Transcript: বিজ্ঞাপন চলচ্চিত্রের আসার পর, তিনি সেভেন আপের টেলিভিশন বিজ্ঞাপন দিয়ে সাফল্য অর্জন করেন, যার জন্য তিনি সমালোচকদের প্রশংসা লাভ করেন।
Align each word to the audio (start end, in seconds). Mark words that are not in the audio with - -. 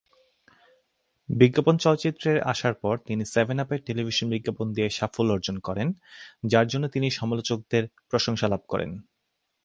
বিজ্ঞাপন 1.29 1.75
চলচ্চিত্রের 1.77 2.37
আসার 2.43 2.73
পর, 2.73 2.95
তিনি 3.05 3.23
সেভেন 3.25 3.57
আপের 3.59 3.79
টেলিভিশন 3.85 4.27
বিজ্ঞাপন 4.29 4.67
দিয়ে 4.73 4.89
সাফল্য 4.89 5.31
অর্জন 5.31 5.57
করেন, 5.59 5.87
যার 6.45 6.65
জন্য 6.67 6.85
তিনি 6.87 7.07
সমালোচকদের 7.11 7.83
প্রশংসা 8.09 8.47
লাভ 8.47 8.61
করেন। 8.67 8.91